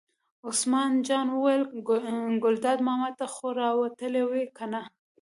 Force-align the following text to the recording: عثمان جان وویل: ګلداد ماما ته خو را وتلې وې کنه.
عثمان 0.47 0.91
جان 1.07 1.27
وویل: 1.31 1.63
ګلداد 2.43 2.79
ماما 2.87 3.09
ته 3.17 3.25
خو 3.33 3.47
را 3.59 3.69
وتلې 3.81 4.23
وې 4.31 4.43
کنه. 4.57 4.81